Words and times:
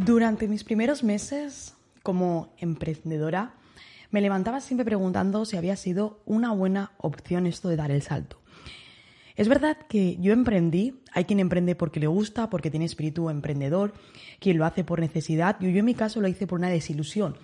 Durante 0.00 0.46
mis 0.46 0.62
primeros 0.62 1.02
meses 1.02 1.74
como 2.04 2.54
emprendedora, 2.58 3.54
me 4.12 4.20
levantaba 4.20 4.60
siempre 4.60 4.84
preguntando 4.84 5.44
si 5.44 5.56
había 5.56 5.74
sido 5.74 6.20
una 6.24 6.52
buena 6.52 6.92
opción 6.98 7.48
esto 7.48 7.68
de 7.68 7.74
dar 7.74 7.90
el 7.90 8.02
salto. 8.02 8.40
Es 9.34 9.48
verdad 9.48 9.76
que 9.88 10.16
yo 10.20 10.32
emprendí, 10.32 11.00
hay 11.12 11.24
quien 11.24 11.40
emprende 11.40 11.74
porque 11.74 11.98
le 11.98 12.06
gusta, 12.06 12.48
porque 12.48 12.70
tiene 12.70 12.86
espíritu 12.86 13.28
emprendedor, 13.28 13.92
quien 14.38 14.56
lo 14.56 14.66
hace 14.66 14.84
por 14.84 15.00
necesidad, 15.00 15.56
y 15.60 15.72
yo 15.72 15.80
en 15.80 15.84
mi 15.84 15.94
caso 15.94 16.20
lo 16.20 16.28
hice 16.28 16.46
por 16.46 16.60
una 16.60 16.70
desilusión. 16.70 17.36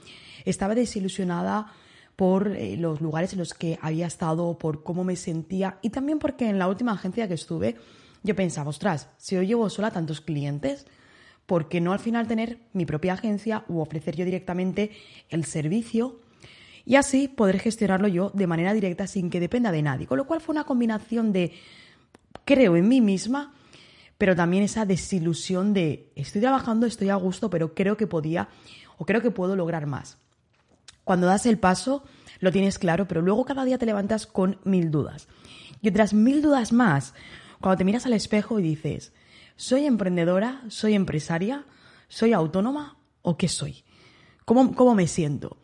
Estaba 0.45 0.77
desilusionada 0.77 1.73
por 2.15 2.55
eh, 2.55 2.77
los 2.77 3.01
lugares 3.01 3.33
en 3.33 3.41
los 3.41 3.53
que 3.53 3.81
había 3.83 4.07
estado, 4.07 4.59
por 4.59 4.85
cómo 4.85 5.03
me 5.03 5.17
sentía 5.17 5.79
y 5.83 5.91
también 5.91 6.21
porque 6.21 6.49
en 6.49 6.61
la 6.61 6.69
última 6.69 6.93
agencia 6.93 7.27
que 7.27 7.35
estuve 7.35 7.75
yo 8.23 8.37
pensaba, 8.37 8.71
ostras, 8.71 9.09
si 9.19 9.35
yo 9.35 9.43
llevo 9.43 9.69
sola 9.69 9.91
tantos 9.91 10.21
clientes, 10.21 10.87
¿por 11.47 11.69
qué 11.69 11.81
no 11.81 11.93
al 11.93 11.99
final 11.99 12.27
tener 12.27 12.59
mi 12.73 12.87
propia 12.87 13.15
agencia 13.15 13.65
o 13.69 13.81
ofrecer 13.81 14.17
yo 14.17 14.25
directamente 14.25 14.91
el 15.29 15.45
servicio 15.45 16.21
y 16.87 16.97
así 16.97 17.29
poder 17.29 17.59
gestionarlo 17.59 18.09
yo 18.09 18.31
de 18.35 18.47
manera 18.47 18.75
directa 18.75 19.07
sin 19.07 19.31
que 19.31 19.41
dependa 19.41 19.73
de 19.73 19.83
nadie? 19.83 20.07
Con 20.07 20.19
lo 20.19 20.27
cual 20.27 20.41
fue 20.41 20.55
una 20.55 20.65
combinación 20.65 21.33
de 21.33 21.53
creo 22.45 22.77
en 22.77 22.89
mí 22.89 23.01
misma, 23.01 23.55
pero 24.19 24.37
también 24.37 24.63
esa 24.63 24.87
desilusión 24.87 25.75
de 25.75 26.11
estoy 26.15 26.41
trabajando, 26.41 26.87
estoy 26.87 27.11
a 27.11 27.17
gusto, 27.17 27.51
pero 27.51 27.75
creo 27.75 27.97
que 27.97 28.07
podía 28.07 28.49
o 28.99 29.05
creo 29.05 29.21
que 29.21 29.31
puedo 29.31 29.57
lograr 29.57 29.87
más. 29.87 30.19
Cuando 31.05 31.27
das 31.27 31.47
el 31.47 31.59
paso, 31.59 32.05
lo 32.41 32.53
tienes 32.53 32.79
claro, 32.79 33.07
pero 33.07 33.21
luego 33.23 33.45
cada 33.45 33.65
día 33.65 33.79
te 33.79 33.87
levantas 33.87 34.27
con 34.27 34.59
mil 34.65 34.91
dudas. 34.91 35.29
Y 35.83 35.89
otras 35.89 36.15
mil 36.15 36.41
dudas 36.41 36.73
más, 36.73 37.15
cuando 37.61 37.77
te 37.77 37.85
miras 37.85 38.07
al 38.07 38.15
espejo 38.15 38.59
y 38.59 38.63
dices, 38.63 39.13
¿soy 39.57 39.87
emprendedora? 39.87 40.63
¿Soy 40.69 40.95
empresaria? 40.95 41.65
¿Soy 42.09 42.33
autónoma? 42.33 42.97
¿O 43.23 43.37
qué 43.37 43.49
soy? 43.49 43.85
¿Cómo, 44.45 44.75
cómo 44.75 44.95
me 44.95 45.07
siento? 45.07 45.57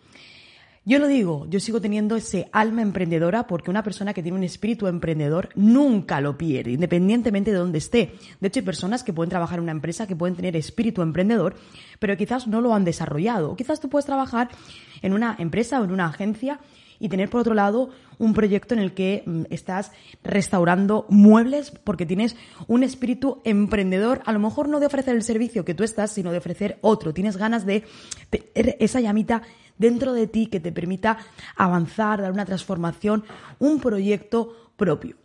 Yo 0.87 0.99
lo 0.99 1.09
digo, 1.09 1.47
yo 1.51 1.61
sigo 1.61 1.81
teniendo 1.81 2.17
ese 2.17 2.49
alma 2.53 2.81
emprendedora 2.81 3.47
porque 3.47 3.71
una 3.71 3.85
persona 3.85 4.15
que 4.15 4.23
tiene 4.23 4.39
un 4.39 4.45
espíritu 4.45 4.87
emprendedor 4.87 5.51
nunca 5.55 6.23
lo 6.23 6.39
pierde, 6.39 6.73
independientemente 6.73 7.53
de 7.53 7.59
dónde 7.59 7.79
esté. 7.79 8.15
De 8.41 8.49
hecho, 8.49 8.61
hay 8.61 8.65
personas 8.65 9.05
que 9.05 9.13
pueden 9.13 9.29
trabajar 9.29 9.59
en 9.59 9.65
una 9.65 9.73
empresa 9.73 10.07
que 10.07 10.17
pueden 10.17 10.37
tener 10.37 10.57
espíritu 10.57 11.03
emprendedor, 11.03 11.55
pero 11.99 12.17
quizás 12.17 12.47
no 12.47 12.63
lo 12.63 12.75
han 12.75 12.85
desarrollado. 12.85 13.57
Quizás 13.57 13.79
tú 13.79 13.91
puedes 13.91 14.07
trabajar 14.07 14.49
en 15.03 15.13
una 15.13 15.37
empresa 15.39 15.81
o 15.81 15.85
en 15.85 15.93
una 15.93 16.07
agencia 16.07 16.61
y 17.01 17.09
tener 17.09 17.29
por 17.31 17.41
otro 17.41 17.55
lado 17.55 17.91
un 18.19 18.35
proyecto 18.35 18.75
en 18.75 18.81
el 18.81 18.93
que 18.93 19.25
mm, 19.27 19.45
estás 19.51 19.91
restaurando 20.23 21.07
muebles 21.09 21.73
porque 21.73 22.07
tienes 22.07 22.37
un 22.69 22.85
espíritu 22.85 23.41
emprendedor, 23.45 24.23
a 24.27 24.33
lo 24.33 24.39
mejor 24.39 24.69
no 24.69 24.79
de 24.79 24.87
ofrecer 24.87 25.17
el 25.17 25.23
servicio 25.23 25.65
que 25.65 25.75
tú 25.75 25.83
estás, 25.83 26.13
sino 26.13 26.31
de 26.31 26.39
ofrecer 26.39 26.79
otro. 26.83 27.13
Tienes 27.15 27.37
ganas 27.37 27.67
de 27.67 27.85
tener 28.29 28.77
esa 28.79 29.01
llamita 29.01 29.43
dentro 29.79 30.13
de 30.13 30.27
ti 30.27 30.47
que 30.47 30.61
te 30.61 30.71
permita 30.71 31.19
avanzar, 31.57 32.21
dar 32.21 32.31
una 32.31 32.45
transformación, 32.45 33.25
un 33.59 33.81
proyecto 33.81 34.71
propio. 34.77 35.17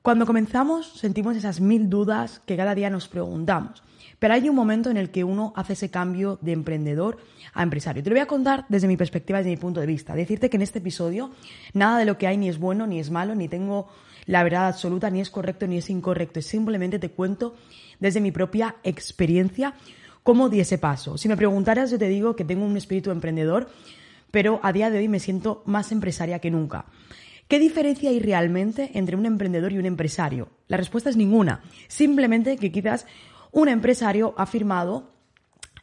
Cuando 0.00 0.24
comenzamos 0.24 0.86
sentimos 0.92 1.36
esas 1.36 1.60
mil 1.60 1.90
dudas 1.90 2.40
que 2.46 2.56
cada 2.56 2.74
día 2.74 2.90
nos 2.90 3.08
preguntamos. 3.08 3.82
Pero 4.18 4.34
hay 4.34 4.48
un 4.48 4.56
momento 4.56 4.90
en 4.90 4.96
el 4.96 5.10
que 5.10 5.24
uno 5.24 5.52
hace 5.56 5.74
ese 5.74 5.90
cambio 5.90 6.38
de 6.40 6.52
emprendedor 6.52 7.18
a 7.52 7.62
empresario. 7.62 8.02
Te 8.02 8.10
lo 8.10 8.14
voy 8.14 8.22
a 8.22 8.26
contar 8.26 8.64
desde 8.68 8.88
mi 8.88 8.96
perspectiva, 8.96 9.38
desde 9.38 9.50
mi 9.50 9.56
punto 9.56 9.80
de 9.80 9.86
vista. 9.86 10.14
Decirte 10.14 10.48
que 10.48 10.56
en 10.56 10.62
este 10.62 10.78
episodio 10.78 11.30
nada 11.74 11.98
de 11.98 12.04
lo 12.04 12.16
que 12.16 12.26
hay 12.26 12.36
ni 12.36 12.48
es 12.48 12.58
bueno 12.58 12.86
ni 12.86 12.98
es 12.98 13.10
malo, 13.10 13.34
ni 13.34 13.48
tengo 13.48 13.88
la 14.24 14.42
verdad 14.42 14.68
absoluta, 14.68 15.10
ni 15.10 15.20
es 15.20 15.30
correcto 15.30 15.66
ni 15.66 15.78
es 15.78 15.90
incorrecto. 15.90 16.40
Simplemente 16.42 16.98
te 16.98 17.10
cuento 17.10 17.54
desde 18.00 18.20
mi 18.20 18.32
propia 18.32 18.76
experiencia 18.82 19.74
cómo 20.22 20.48
di 20.48 20.60
ese 20.60 20.78
paso. 20.78 21.18
Si 21.18 21.28
me 21.28 21.36
preguntaras, 21.36 21.90
yo 21.90 21.98
te 21.98 22.08
digo 22.08 22.34
que 22.34 22.44
tengo 22.44 22.64
un 22.64 22.76
espíritu 22.76 23.10
emprendedor, 23.10 23.68
pero 24.30 24.60
a 24.62 24.72
día 24.72 24.90
de 24.90 24.98
hoy 24.98 25.08
me 25.08 25.20
siento 25.20 25.62
más 25.66 25.92
empresaria 25.92 26.40
que 26.40 26.50
nunca. 26.50 26.86
¿Qué 27.48 27.60
diferencia 27.60 28.10
hay 28.10 28.18
realmente 28.18 28.90
entre 28.94 29.14
un 29.14 29.24
emprendedor 29.24 29.72
y 29.72 29.78
un 29.78 29.86
empresario? 29.86 30.48
La 30.66 30.76
respuesta 30.76 31.10
es 31.10 31.16
ninguna. 31.16 31.62
Simplemente 31.86 32.56
que 32.56 32.72
quizás 32.72 33.06
un 33.56 33.70
empresario 33.70 34.34
ha 34.36 34.44
firmado 34.44 35.08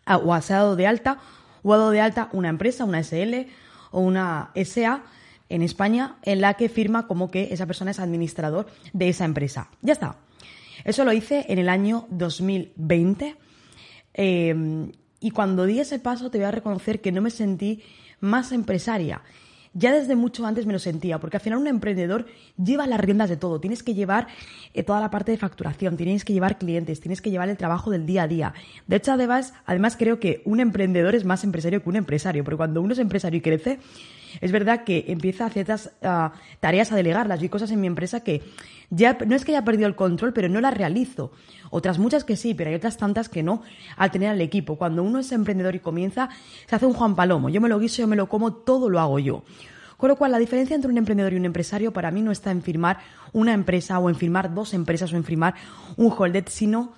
o 0.06 0.34
ha 0.34 0.39
dado 0.41 0.75
de 0.75 0.85
alta 0.85 1.17
o 1.63 1.73
ha 1.73 1.78
dado 1.78 1.89
de 1.89 2.01
alta 2.01 2.29
una 2.31 2.50
empresa, 2.50 2.85
una 2.85 3.01
SL 3.01 3.47
o 3.89 4.01
una 4.01 4.51
SA 4.53 5.03
en 5.50 5.63
España 5.63 6.17
en 6.22 6.39
la 6.39 6.53
que 6.53 6.69
firma 6.69 7.07
como 7.07 7.31
que 7.31 7.51
esa 7.51 7.66
persona 7.66 7.89
es 7.89 8.00
administrador 8.00 8.67
de 8.94 9.09
esa 9.09 9.25
empresa. 9.25 9.69
Ya 9.81 9.94
está. 9.94 10.17
Eso 10.85 11.03
lo 11.03 11.13
hice 11.13 11.47
en 11.50 11.57
el 11.57 11.67
año 11.67 12.06
2020 12.12 13.38
eh, 14.13 14.91
y 15.19 15.31
cuando 15.31 15.66
di 15.66 15.79
ese 15.79 15.97
paso 15.97 16.29
te 16.29 16.38
voy 16.38 16.45
a 16.45 16.51
reconocer 16.51 17.01
que 17.01 17.12
no 17.12 17.23
me 17.23 17.31
sentí 17.31 17.81
más 18.19 18.51
empresaria 18.51 19.23
ya 19.73 19.91
desde 19.91 20.16
mucho 20.16 20.45
antes 20.45 20.66
me 20.66 20.73
lo 20.73 20.79
sentía, 20.79 21.19
porque 21.19 21.38
al 21.38 21.41
final 21.41 21.59
un 21.59 21.67
emprendedor 21.67 22.25
lleva 22.57 22.88
las 22.88 23.00
riendas 23.00 23.29
de 23.29 23.38
todo. 23.38 23.59
Tienes 23.59 23.84
que 23.84 23.94
llevar 23.94 24.28
eh, 24.73 24.84
toda 24.84 25.00
la 25.00 25.09
parte 25.09 25.31
de 25.31 25.38
facturación, 25.38 25.97
tienes 25.97 26.25
que 26.25 26.34
llevar 26.34 26.57
clientes, 26.57 27.00
tienes 27.00 27.22
que 27.22 27.31
llevar 27.31 27.50
el 27.50 27.57
trabajo 27.57 27.91
del 27.91 28.06
día 28.06 28.23
a 28.23 28.28
día. 28.28 28.53
De 28.88 28.97
hecho, 28.97 29.12
además, 29.12 29.53
además 29.66 29.95
creo 29.97 30.19
que 30.19 30.41
un 30.45 30.59
emprendedor 30.59 31.16
es 31.16 31.25
más 31.25 31.44
empresario 31.44 31.81
que 31.81 31.89
un 31.89 31.95
empresario, 31.95 32.44
porque 32.44 32.57
cuando 32.57 32.81
uno 32.81 32.94
es 32.94 33.00
empresario 33.00 33.39
y 33.39 33.41
crece, 33.41 33.79
es 34.41 34.51
verdad 34.51 34.83
que 34.83 35.05
empieza 35.07 35.45
a 35.45 35.49
ciertas 35.49 35.91
ah, 36.01 36.33
tareas 36.59 36.91
a 36.91 36.95
delegarlas. 36.95 37.39
Yo 37.39 37.44
hay 37.44 37.49
cosas 37.49 37.71
en 37.71 37.81
mi 37.81 37.88
empresa 37.88 38.21
que 38.21 38.41
ya 38.89 39.17
no 39.25 39.35
es 39.35 39.45
que 39.45 39.51
haya 39.51 39.66
perdido 39.66 39.88
el 39.88 39.95
control, 39.95 40.33
pero 40.33 40.49
no 40.49 40.61
las 40.61 40.75
realizo. 40.75 41.31
Otras 41.69 41.99
muchas 41.99 42.23
que 42.23 42.35
sí, 42.35 42.53
pero 42.53 42.69
hay 42.69 42.75
otras 42.75 42.97
tantas 42.97 43.29
que 43.29 43.44
no, 43.44 43.63
al 43.97 44.11
tener 44.11 44.29
al 44.29 44.41
equipo. 44.41 44.77
Cuando 44.77 45.03
uno 45.03 45.19
es 45.19 45.31
emprendedor 45.31 45.75
y 45.75 45.79
comienza, 45.79 46.29
se 46.67 46.75
hace 46.75 46.85
un 46.85 46.94
Juan 46.94 47.16
Palomo. 47.16 47.49
Yo 47.49 47.61
me 47.61 47.69
lo 47.69 47.79
guiso, 47.79 48.01
yo 48.01 48.07
me 48.07 48.16
lo 48.16 48.29
como, 48.29 48.53
todo 48.53 48.89
lo 48.89 48.99
hago 48.99 49.19
yo. 49.19 49.44
Con 49.97 50.09
lo 50.09 50.16
cual, 50.16 50.31
la 50.31 50.39
diferencia 50.39 50.75
entre 50.75 50.91
un 50.91 50.97
emprendedor 50.97 51.33
y 51.33 51.38
un 51.38 51.45
empresario 51.45 51.94
para 51.94 52.11
mí 52.11 52.21
no 52.21 52.31
está 52.31 52.51
en 52.51 52.61
firmar 52.61 53.00
una 53.31 53.53
empresa 53.53 53.97
o 54.00 54.09
en 54.09 54.15
firmar 54.15 54.53
dos 54.53 54.74
empresas 54.74 55.13
o 55.13 55.15
en 55.15 55.24
firmar 55.24 55.56
un 55.95 56.13
holded, 56.15 56.45
sino 56.50 56.94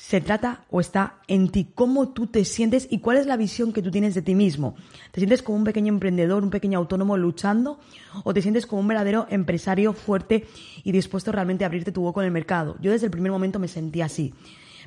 se 0.00 0.22
trata 0.22 0.64
o 0.70 0.80
está 0.80 1.16
en 1.28 1.50
ti, 1.50 1.72
cómo 1.74 2.08
tú 2.08 2.26
te 2.26 2.46
sientes 2.46 2.88
y 2.90 3.00
cuál 3.00 3.18
es 3.18 3.26
la 3.26 3.36
visión 3.36 3.74
que 3.74 3.82
tú 3.82 3.90
tienes 3.90 4.14
de 4.14 4.22
ti 4.22 4.34
mismo. 4.34 4.74
¿Te 5.12 5.20
sientes 5.20 5.42
como 5.42 5.58
un 5.58 5.64
pequeño 5.64 5.92
emprendedor, 5.92 6.42
un 6.42 6.48
pequeño 6.48 6.78
autónomo 6.78 7.18
luchando 7.18 7.78
o 8.24 8.32
te 8.32 8.40
sientes 8.40 8.64
como 8.64 8.80
un 8.80 8.88
verdadero 8.88 9.26
empresario 9.28 9.92
fuerte 9.92 10.46
y 10.84 10.92
dispuesto 10.92 11.32
realmente 11.32 11.64
a 11.64 11.66
abrirte 11.66 11.92
tu 11.92 12.00
boca 12.00 12.22
en 12.22 12.28
el 12.28 12.32
mercado? 12.32 12.78
Yo 12.80 12.90
desde 12.90 13.04
el 13.04 13.12
primer 13.12 13.30
momento 13.30 13.58
me 13.58 13.68
sentía 13.68 14.06
así. 14.06 14.32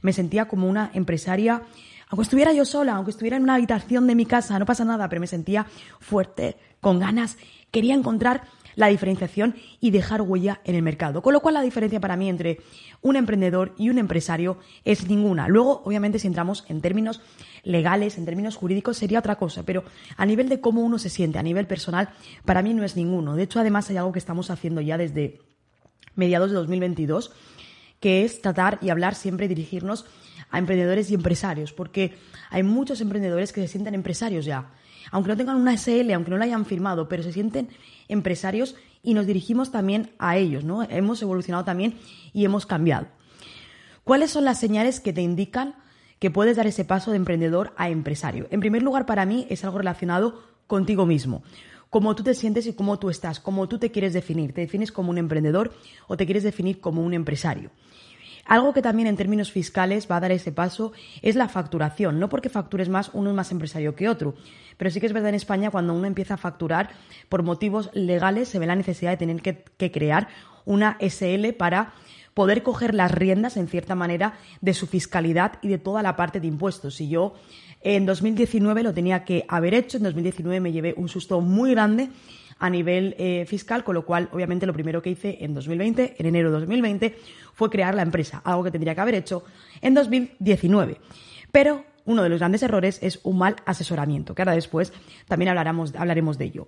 Me 0.02 0.14
sentía 0.14 0.48
como 0.48 0.68
una 0.68 0.90
empresaria, 0.96 1.62
aunque 2.10 2.24
estuviera 2.24 2.52
yo 2.52 2.66
sola, 2.66 2.96
aunque 2.96 3.12
estuviera 3.12 3.38
en 3.38 3.44
una 3.44 3.54
habitación 3.54 4.08
de 4.08 4.16
mi 4.16 4.26
casa, 4.26 4.58
no 4.58 4.66
pasa 4.66 4.84
nada, 4.84 5.10
pero 5.10 5.20
me 5.20 5.28
sentía 5.28 5.68
fuerte, 6.00 6.58
con 6.82 6.98
ganas, 6.98 7.38
quería 7.70 7.94
encontrar 7.94 8.46
la 8.76 8.88
diferenciación 8.88 9.56
y 9.80 9.92
dejar 9.92 10.22
huella 10.22 10.62
en 10.64 10.76
el 10.76 10.82
mercado. 10.82 11.22
Con 11.22 11.34
lo 11.34 11.42
cual 11.42 11.56
la 11.56 11.62
diferencia 11.62 12.00
para 12.00 12.16
mí 12.16 12.30
entre 12.30 12.60
un 13.02 13.16
emprendedor 13.16 13.74
y 13.78 13.90
un 13.90 13.98
empresario 13.98 14.58
es 14.86 15.08
ninguna. 15.08 15.48
Luego, 15.48 15.82
obviamente, 15.86 16.20
si 16.20 16.28
entramos 16.28 16.66
en 16.68 16.82
términos 16.82 17.22
legales, 17.64 18.18
en 18.18 18.26
términos 18.26 18.56
jurídicos, 18.56 18.98
sería 18.98 19.20
otra 19.20 19.36
cosa, 19.36 19.64
pero 19.64 19.84
a 20.18 20.26
nivel 20.26 20.50
de 20.50 20.60
cómo 20.60 20.82
uno 20.82 21.00
se 21.00 21.10
siente, 21.10 21.40
a 21.40 21.44
nivel 21.44 21.68
personal, 21.68 22.10
para 22.46 22.62
mí 22.62 22.74
no 22.74 22.84
es 22.84 22.96
ninguno. 22.96 23.36
De 23.36 23.44
hecho, 23.44 23.60
además 23.60 23.90
hay 23.90 23.98
algo 23.98 24.12
que 24.12 24.20
estamos 24.20 24.50
haciendo 24.50 24.82
ya 24.82 24.98
desde 24.98 25.40
mediados 26.16 26.52
de 26.52 26.58
2022, 26.58 27.32
que 28.00 28.26
es 28.26 28.42
tratar 28.42 28.80
y 28.82 28.90
hablar 28.90 29.16
siempre, 29.16 29.48
dirigirnos 29.48 30.06
a 30.54 30.60
emprendedores 30.60 31.10
y 31.10 31.16
empresarios, 31.16 31.74
porque 31.74 32.14
hay 32.52 32.62
muchos 32.62 33.02
emprendedores 33.02 33.52
que 33.52 33.60
se 33.62 33.68
sienten 33.68 33.96
empresarios 33.96 34.46
ya, 34.46 34.72
aunque 35.12 35.30
no 35.30 35.36
tengan 35.36 35.58
una 35.58 35.76
SL, 35.76 36.12
aunque 36.14 36.30
no 36.30 36.38
la 36.38 36.46
hayan 36.46 36.66
firmado, 36.66 37.10
pero 37.10 37.24
se 37.24 37.34
sienten 37.34 37.70
empresarios 38.08 38.76
y 39.02 39.16
nos 39.16 39.26
dirigimos 39.26 39.72
también 39.72 40.12
a 40.20 40.38
ellos, 40.38 40.64
¿no? 40.64 40.84
Hemos 40.84 41.20
evolucionado 41.24 41.66
también 41.66 41.96
y 42.34 42.46
hemos 42.46 42.68
cambiado. 42.68 43.08
¿Cuáles 44.04 44.30
son 44.30 44.46
las 44.46 44.60
señales 44.60 45.00
que 45.00 45.12
te 45.12 45.22
indican 45.22 45.74
que 46.20 46.30
puedes 46.30 46.56
dar 46.56 46.68
ese 46.68 46.86
paso 46.86 47.10
de 47.10 47.18
emprendedor 47.18 47.74
a 47.76 47.90
empresario? 47.90 48.48
En 48.52 48.60
primer 48.60 48.84
lugar, 48.84 49.08
para 49.08 49.26
mí 49.26 49.48
es 49.50 49.64
algo 49.64 49.80
relacionado 49.80 50.40
contigo 50.68 51.08
mismo. 51.08 51.42
Cómo 51.90 52.16
tú 52.16 52.22
te 52.22 52.36
sientes 52.36 52.68
y 52.68 52.74
cómo 52.74 53.00
tú 53.00 53.10
estás, 53.10 53.40
cómo 53.40 53.68
tú 53.68 53.80
te 53.80 53.90
quieres 53.90 54.14
definir. 54.14 54.54
¿Te 54.54 54.62
defines 54.62 54.92
como 54.92 55.10
un 55.10 55.18
emprendedor 55.18 55.74
o 56.08 56.16
te 56.16 56.26
quieres 56.26 56.44
definir 56.44 56.80
como 56.80 57.02
un 57.02 57.16
empresario? 57.16 57.72
Algo 58.46 58.74
que 58.74 58.82
también 58.82 59.08
en 59.08 59.16
términos 59.16 59.52
fiscales 59.52 60.08
va 60.10 60.18
a 60.18 60.20
dar 60.20 60.32
ese 60.32 60.52
paso 60.52 60.92
es 61.22 61.36
la 61.36 61.48
facturación. 61.48 62.20
No 62.20 62.30
porque 62.30 62.50
factures 62.50 62.90
más, 62.90 63.10
uno 63.14 63.30
es 63.30 63.36
más 63.36 63.52
empresario 63.52 63.96
que 63.96 64.10
otro. 64.10 64.36
Pero 64.78 64.92
sí 64.92 65.00
que 65.00 65.06
es 65.06 65.14
verdad 65.14 65.30
en 65.30 65.36
España 65.36 65.72
cuando 65.72 65.94
uno 65.94 66.08
empieza 66.08 66.34
a 66.34 66.38
facturar 66.38 66.90
por 67.30 67.44
motivos 67.44 67.90
legales 67.94 68.50
se 68.50 68.60
ve 68.60 68.66
la 68.66 68.76
necesidad 68.76 69.12
de 69.12 69.18
tener 69.18 69.42
que, 69.42 69.64
que 69.78 69.92
crear 69.92 70.28
una 70.66 70.98
SL 71.00 71.54
para 71.58 71.94
poder 72.34 72.64
coger 72.64 72.94
las 72.96 73.12
riendas, 73.12 73.58
en 73.58 73.68
cierta 73.68 73.96
manera, 73.96 74.34
de 74.62 74.74
su 74.74 74.88
fiscalidad 74.88 75.54
y 75.62 75.68
de 75.68 75.78
toda 75.78 76.02
la 76.02 76.16
parte 76.16 76.40
de 76.40 76.48
impuestos. 76.48 76.96
Si 76.96 77.08
yo 77.08 77.36
en 77.82 78.06
2019 78.06 78.84
lo 78.84 78.94
tenía 78.94 79.24
que 79.24 79.46
haber 79.48 79.74
hecho, 79.74 79.98
en 79.98 80.04
2019 80.04 80.60
me 80.60 80.72
llevé 80.72 80.94
un 80.98 81.10
susto 81.10 81.42
muy 81.42 81.72
grande 81.72 82.10
a 82.60 82.70
nivel 82.70 83.16
eh, 83.18 83.46
fiscal, 83.48 83.84
con 83.84 83.96
lo 83.96 84.06
cual, 84.06 84.30
obviamente, 84.32 84.66
lo 84.66 84.74
primero 84.74 85.02
que 85.02 85.12
hice 85.12 85.38
en 85.42 85.54
2020, 85.54 86.16
en 86.18 86.26
enero 86.26 86.52
de 86.52 86.60
2020, 86.60 87.18
fue 87.54 87.70
crear 87.70 87.96
la 87.96 88.02
empresa, 88.02 88.42
algo 88.44 88.64
que 88.64 88.72
tendría 88.72 88.96
que 88.96 89.02
haber 89.02 89.16
hecho 89.16 89.44
en 89.82 89.94
2019. 89.94 90.98
Pero 91.52 91.86
uno 92.06 92.24
de 92.24 92.30
los 92.30 92.40
grandes 92.40 92.64
errores 92.64 93.00
es 93.02 93.20
un 93.24 93.38
mal 93.38 93.56
asesoramiento, 93.66 94.36
que 94.36 94.42
ahora 94.42 94.54
después 94.54 94.92
también 95.28 95.50
hablaremos, 95.50 95.94
hablaremos 95.96 96.38
de 96.38 96.46
ello. 96.46 96.68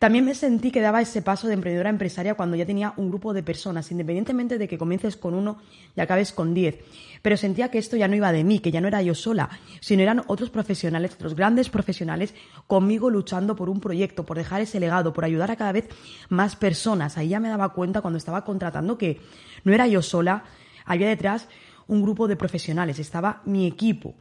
También 0.00 0.24
me 0.24 0.34
sentí 0.34 0.70
que 0.70 0.80
daba 0.80 1.02
ese 1.02 1.20
paso 1.20 1.46
de 1.46 1.52
emprendedora 1.52 1.90
empresaria 1.90 2.32
cuando 2.34 2.56
ya 2.56 2.64
tenía 2.64 2.94
un 2.96 3.10
grupo 3.10 3.34
de 3.34 3.42
personas, 3.42 3.92
independientemente 3.92 4.56
de 4.56 4.66
que 4.66 4.78
comiences 4.78 5.14
con 5.14 5.34
uno 5.34 5.58
y 5.94 6.00
acabes 6.00 6.32
con 6.32 6.54
diez. 6.54 6.78
Pero 7.20 7.36
sentía 7.36 7.70
que 7.70 7.76
esto 7.76 7.98
ya 7.98 8.08
no 8.08 8.16
iba 8.16 8.32
de 8.32 8.42
mí, 8.42 8.60
que 8.60 8.70
ya 8.70 8.80
no 8.80 8.88
era 8.88 9.02
yo 9.02 9.14
sola, 9.14 9.50
sino 9.80 10.02
eran 10.02 10.22
otros 10.26 10.48
profesionales, 10.48 11.12
otros 11.12 11.34
grandes 11.34 11.68
profesionales 11.68 12.34
conmigo 12.66 13.10
luchando 13.10 13.54
por 13.54 13.68
un 13.68 13.78
proyecto, 13.78 14.24
por 14.24 14.38
dejar 14.38 14.62
ese 14.62 14.80
legado, 14.80 15.12
por 15.12 15.26
ayudar 15.26 15.50
a 15.50 15.56
cada 15.56 15.72
vez 15.72 15.86
más 16.30 16.56
personas. 16.56 17.18
Ahí 17.18 17.28
ya 17.28 17.38
me 17.38 17.50
daba 17.50 17.74
cuenta 17.74 18.00
cuando 18.00 18.16
estaba 18.16 18.42
contratando 18.42 18.96
que 18.96 19.20
no 19.64 19.74
era 19.74 19.86
yo 19.86 20.00
sola, 20.00 20.44
había 20.86 21.08
detrás 21.08 21.46
un 21.88 22.00
grupo 22.00 22.26
de 22.26 22.36
profesionales, 22.36 22.98
estaba 22.98 23.42
mi 23.44 23.66
equipo. 23.66 24.14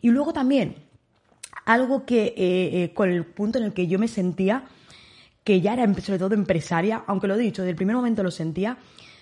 Y 0.00 0.10
luego 0.10 0.32
también, 0.32 0.74
algo 1.66 2.04
que 2.04 2.34
eh, 2.36 2.82
eh, 2.82 2.90
con 2.94 3.10
el 3.10 3.24
punto 3.24 3.58
en 3.58 3.64
el 3.66 3.72
que 3.72 3.86
yo 3.86 4.00
me 4.00 4.08
sentía 4.08 4.64
que 5.44 5.60
ya 5.60 5.74
era 5.74 5.94
sobre 6.00 6.18
todo 6.18 6.34
empresaria, 6.34 7.04
aunque 7.06 7.28
lo 7.28 7.34
he 7.34 7.38
dicho, 7.38 7.62
desde 7.62 7.70
el 7.70 7.76
primer 7.76 7.94
momento 7.94 8.22
lo 8.22 8.30
sentía, 8.30 8.78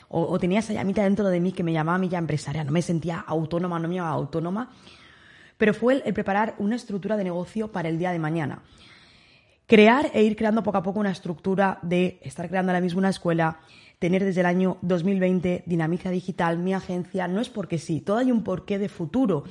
o, 0.08 0.38
tenía 0.38 0.60
esa 0.60 0.74
llamita 0.74 1.02
dentro 1.02 1.28
de 1.28 1.40
mí 1.40 1.52
que 1.52 1.62
me 1.62 1.72
llamaba 1.72 1.96
a 1.96 1.98
mí 1.98 2.08
ya 2.08 2.18
empresaria, 2.18 2.64
no 2.64 2.70
me 2.70 2.82
sentía 2.82 3.24
autónoma, 3.26 3.78
no 3.78 3.88
me 3.88 3.94
llamaba 3.96 4.14
autónoma, 4.14 4.70
pero 5.56 5.72
fue 5.72 6.02
el, 6.04 6.14
preparar 6.14 6.54
una 6.58 6.76
estructura 6.76 7.16
de 7.16 7.24
negocio 7.24 7.72
para 7.72 7.88
el 7.88 7.98
día 7.98 8.12
de 8.12 8.18
mañana. 8.18 8.62
Crear 9.66 10.10
e 10.12 10.22
ir 10.22 10.36
creando 10.36 10.62
poco 10.62 10.78
a 10.78 10.82
poco 10.82 11.00
una 11.00 11.10
estructura 11.10 11.78
de 11.82 12.20
estar 12.22 12.48
creando 12.48 12.72
ahora 12.72 12.82
mismo 12.82 12.98
una 12.98 13.08
escuela, 13.08 13.60
tener 13.98 14.22
desde 14.22 14.40
el 14.40 14.46
año 14.46 14.76
2020 14.82 15.62
Dinamiza 15.64 16.10
Digital, 16.10 16.58
mi 16.58 16.74
agencia, 16.74 17.26
no 17.26 17.40
es 17.40 17.48
porque 17.48 17.78
sí, 17.78 18.00
todo 18.00 18.18
hay 18.18 18.30
un 18.30 18.44
porqué 18.44 18.78
de 18.78 18.90
futuro, 18.90 19.44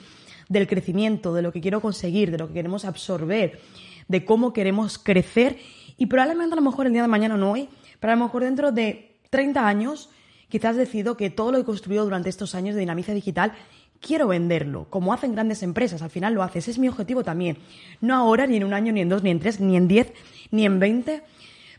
del 0.47 0.67
crecimiento, 0.67 1.33
de 1.33 1.41
lo 1.41 1.51
que 1.51 1.61
quiero 1.61 1.81
conseguir, 1.81 2.29
de 2.29 2.37
lo 2.37 2.49
que 2.49 2.53
queremos 2.53 2.85
absorber, 2.85 3.59
de 4.07 4.25
cómo 4.25 4.53
queremos 4.53 4.99
crecer 4.99 5.57
y 5.97 6.07
probablemente 6.07 6.53
a 6.53 6.55
lo 6.57 6.61
mejor 6.61 6.87
el 6.87 6.93
día 6.93 7.01
de 7.01 7.07
mañana 7.07 7.37
no 7.37 7.51
hoy, 7.51 7.69
pero 7.99 8.13
a 8.13 8.15
lo 8.15 8.25
mejor 8.25 8.43
dentro 8.43 8.71
de 8.71 9.17
30 9.29 9.67
años 9.67 10.09
quizás 10.49 10.75
decido 10.75 11.15
que 11.15 11.29
todo 11.29 11.51
lo 11.51 11.57
que 11.57 11.61
he 11.61 11.65
construido 11.65 12.03
durante 12.03 12.29
estos 12.29 12.55
años 12.55 12.75
de 12.75 12.81
Dinamiza 12.81 13.13
Digital 13.13 13.53
quiero 14.01 14.27
venderlo, 14.27 14.87
como 14.89 15.13
hacen 15.13 15.33
grandes 15.33 15.63
empresas, 15.63 16.01
al 16.01 16.09
final 16.09 16.33
lo 16.33 16.43
haces, 16.43 16.67
es 16.67 16.79
mi 16.79 16.89
objetivo 16.89 17.23
también. 17.23 17.57
No 18.01 18.15
ahora, 18.15 18.47
ni 18.47 18.57
en 18.57 18.63
un 18.63 18.73
año, 18.73 18.91
ni 18.91 19.01
en 19.01 19.09
dos, 19.09 19.23
ni 19.23 19.29
en 19.29 19.39
tres, 19.39 19.59
ni 19.59 19.77
en 19.77 19.87
diez, 19.87 20.11
ni 20.49 20.65
en 20.65 20.79
veinte, 20.79 21.23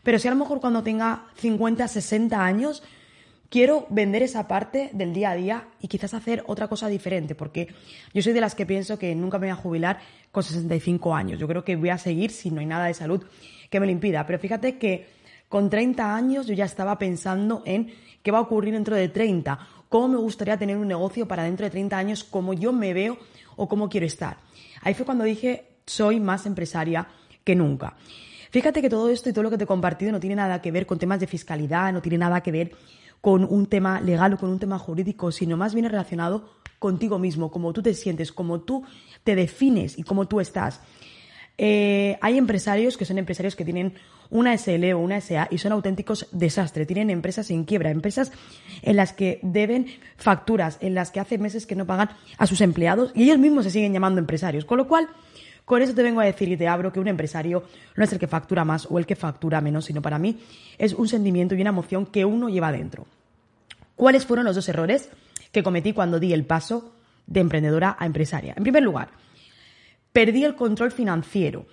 pero 0.03 0.19
si 0.19 0.27
a 0.27 0.31
lo 0.31 0.37
mejor 0.37 0.59
cuando 0.59 0.83
tenga 0.83 1.25
50, 1.35 1.87
60 1.87 2.43
años, 2.43 2.83
quiero 3.49 3.85
vender 3.89 4.23
esa 4.23 4.47
parte 4.47 4.89
del 4.93 5.13
día 5.13 5.31
a 5.31 5.35
día 5.35 5.67
y 5.79 5.87
quizás 5.87 6.13
hacer 6.13 6.43
otra 6.47 6.67
cosa 6.67 6.87
diferente, 6.87 7.35
porque 7.35 7.67
yo 8.13 8.21
soy 8.21 8.33
de 8.33 8.41
las 8.41 8.55
que 8.55 8.65
pienso 8.65 8.97
que 8.97 9.13
nunca 9.15 9.37
me 9.37 9.47
voy 9.47 9.51
a 9.51 9.55
jubilar 9.55 9.99
con 10.31 10.43
65 10.43 11.13
años. 11.13 11.39
Yo 11.39 11.47
creo 11.47 11.63
que 11.63 11.75
voy 11.75 11.89
a 11.89 11.97
seguir 11.97 12.31
si 12.31 12.51
no 12.51 12.61
hay 12.61 12.65
nada 12.65 12.85
de 12.85 12.93
salud 12.93 13.23
que 13.73 13.79
me 13.79 13.87
lo 13.87 13.91
impida. 13.91 14.23
Pero 14.27 14.37
fíjate 14.37 14.77
que 14.77 15.07
con 15.49 15.67
30 15.67 16.15
años 16.15 16.45
yo 16.45 16.53
ya 16.53 16.65
estaba 16.65 16.99
pensando 16.99 17.63
en 17.65 17.91
qué 18.21 18.29
va 18.29 18.37
a 18.37 18.41
ocurrir 18.41 18.75
dentro 18.75 18.95
de 18.95 19.09
30, 19.09 19.57
cómo 19.89 20.09
me 20.09 20.17
gustaría 20.17 20.57
tener 20.57 20.77
un 20.77 20.87
negocio 20.87 21.27
para 21.27 21.43
dentro 21.43 21.65
de 21.65 21.71
30 21.71 21.97
años, 21.97 22.23
cómo 22.23 22.53
yo 22.53 22.71
me 22.71 22.93
veo 22.93 23.17
o 23.55 23.67
cómo 23.67 23.89
quiero 23.89 24.05
estar. 24.05 24.37
Ahí 24.81 24.93
fue 24.93 25.07
cuando 25.07 25.23
dije, 25.23 25.69
soy 25.87 26.19
más 26.19 26.45
empresaria 26.45 27.07
que 27.43 27.55
nunca. 27.55 27.95
Fíjate 28.51 28.79
que 28.79 28.91
todo 28.91 29.09
esto 29.09 29.31
y 29.31 29.33
todo 29.33 29.43
lo 29.43 29.49
que 29.49 29.57
te 29.57 29.63
he 29.63 29.67
compartido 29.67 30.11
no 30.11 30.19
tiene 30.19 30.35
nada 30.35 30.61
que 30.61 30.71
ver 30.71 30.85
con 30.85 30.99
temas 30.99 31.19
de 31.19 31.25
fiscalidad, 31.25 31.91
no 31.91 32.01
tiene 32.03 32.19
nada 32.19 32.41
que 32.41 32.51
ver 32.51 32.71
con 33.21 33.43
un 33.43 33.65
tema 33.65 34.01
legal 34.01 34.33
o 34.33 34.37
con 34.37 34.51
un 34.51 34.59
tema 34.59 34.77
jurídico, 34.77 35.31
sino 35.31 35.57
más 35.57 35.73
bien 35.73 35.89
relacionado 35.89 36.59
contigo 36.77 37.17
mismo, 37.17 37.49
cómo 37.49 37.73
tú 37.73 37.81
te 37.81 37.95
sientes, 37.95 38.31
cómo 38.31 38.61
tú 38.61 38.83
te 39.23 39.35
defines 39.35 39.97
y 39.97 40.03
cómo 40.03 40.27
tú 40.27 40.39
estás. 40.39 40.79
Eh, 41.57 42.17
hay 42.21 42.37
empresarios 42.37 42.97
que 42.97 43.05
son 43.05 43.17
empresarios 43.17 43.55
que 43.55 43.63
tienen 43.63 43.93
una 44.29 44.57
SL 44.57 44.93
o 44.93 44.99
una 44.99 45.21
SA 45.21 45.47
y 45.51 45.59
son 45.59 45.71
auténticos 45.71 46.27
desastres. 46.31 46.87
Tienen 46.87 47.09
empresas 47.09 47.51
en 47.51 47.65
quiebra, 47.65 47.91
empresas 47.91 48.31
en 48.81 48.95
las 48.95 49.13
que 49.13 49.39
deben 49.43 49.85
facturas, 50.17 50.77
en 50.81 50.95
las 50.95 51.11
que 51.11 51.19
hace 51.19 51.37
meses 51.37 51.67
que 51.67 51.75
no 51.75 51.85
pagan 51.85 52.09
a 52.37 52.47
sus 52.47 52.61
empleados 52.61 53.11
y 53.13 53.23
ellos 53.23 53.37
mismos 53.37 53.65
se 53.65 53.71
siguen 53.71 53.93
llamando 53.93 54.19
empresarios. 54.19 54.65
Con 54.65 54.79
lo 54.79 54.87
cual, 54.87 55.07
con 55.65 55.81
eso 55.81 55.93
te 55.93 56.03
vengo 56.03 56.19
a 56.21 56.25
decir 56.25 56.49
y 56.49 56.57
te 56.57 56.67
abro 56.67 56.91
que 56.91 56.99
un 56.99 57.07
empresario 57.07 57.63
no 57.95 58.03
es 58.03 58.11
el 58.11 58.19
que 58.19 58.27
factura 58.27 58.65
más 58.65 58.87
o 58.89 58.97
el 58.97 59.05
que 59.05 59.15
factura 59.15 59.61
menos, 59.61 59.85
sino 59.85 60.01
para 60.01 60.17
mí 60.17 60.39
es 60.77 60.93
un 60.93 61.07
sentimiento 61.07 61.53
y 61.55 61.61
una 61.61 61.69
emoción 61.69 62.07
que 62.07 62.25
uno 62.25 62.49
lleva 62.49 62.71
dentro. 62.71 63.05
¿Cuáles 63.95 64.25
fueron 64.25 64.45
los 64.45 64.55
dos 64.55 64.67
errores 64.67 65.09
que 65.51 65.61
cometí 65.61 65.93
cuando 65.93 66.19
di 66.19 66.33
el 66.33 66.45
paso 66.45 66.95
de 67.27 67.39
emprendedora 67.41 67.95
a 67.99 68.07
empresaria? 68.07 68.55
En 68.57 68.63
primer 68.63 68.81
lugar, 68.81 69.09
perdí 70.13 70.45
el 70.45 70.55
control 70.55 70.91
financiero. 70.91 71.65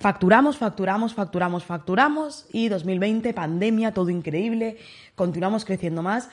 Facturamos, 0.00 0.56
facturamos, 0.56 1.14
facturamos, 1.14 1.64
facturamos 1.64 2.46
y 2.52 2.68
2020, 2.68 3.32
pandemia, 3.34 3.92
todo 3.92 4.10
increíble, 4.10 4.78
continuamos 5.14 5.64
creciendo 5.64 6.02
más. 6.02 6.30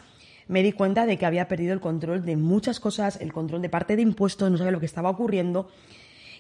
Me 0.47 0.63
di 0.63 0.71
cuenta 0.71 1.05
de 1.05 1.17
que 1.17 1.25
había 1.25 1.47
perdido 1.47 1.73
el 1.73 1.79
control 1.79 2.23
de 2.25 2.37
muchas 2.37 2.79
cosas, 2.79 3.19
el 3.19 3.33
control 3.33 3.61
de 3.61 3.69
parte 3.69 3.95
de 3.95 4.01
impuestos, 4.01 4.49
no 4.49 4.57
sabía 4.57 4.71
lo 4.71 4.79
que 4.79 4.85
estaba 4.85 5.09
ocurriendo 5.09 5.69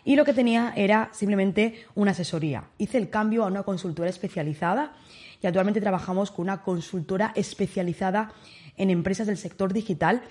y 0.03 0.15
lo 0.15 0.23
que 0.23 0.33
tenía 0.33 0.71
era 0.75 1.09
simplemente 1.13 1.85
una 1.95 2.11
asesoría. 2.11 2.65
Hice 2.77 2.99
el 2.99 3.09
cambio 3.09 3.43
a 3.43 3.47
una 3.47 3.63
consultora 3.63 4.09
especializada 4.09 4.93
y 5.41 5.47
actualmente 5.47 5.81
trabajamos 5.81 6.29
con 6.29 6.43
una 6.43 6.61
consultora 6.61 7.33
especializada 7.35 8.31
en 8.77 8.91
empresas 8.91 9.25
del 9.25 9.37
sector 9.37 9.73
digital 9.73 10.21